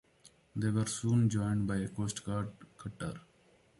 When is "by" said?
1.67-1.75